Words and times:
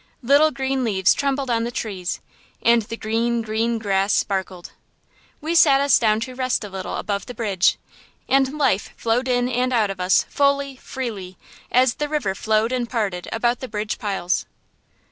Little 0.23 0.49
green 0.49 0.83
leaves 0.83 1.13
trembled 1.13 1.51
on 1.51 1.63
the 1.63 1.69
trees, 1.69 2.21
and 2.63 2.81
the 2.81 2.97
green, 2.97 3.43
green 3.43 3.77
grass 3.77 4.13
sparkled. 4.13 4.71
We 5.41 5.53
sat 5.53 5.79
us 5.79 5.99
down 5.99 6.21
to 6.21 6.33
rest 6.33 6.63
a 6.63 6.69
little 6.69 6.95
above 6.95 7.27
the 7.27 7.35
bridge; 7.35 7.77
and 8.27 8.57
life 8.57 8.95
flowed 8.97 9.27
in 9.27 9.47
and 9.47 9.71
out 9.71 9.91
of 9.91 9.99
us 9.99 10.25
fully, 10.27 10.75
freely, 10.75 11.37
as 11.71 11.93
the 11.93 12.09
river 12.09 12.33
flowed 12.33 12.71
and 12.71 12.89
parted 12.89 13.29
about 13.31 13.59
the 13.59 13.67
bridge 13.67 13.99
piles. 13.99 14.47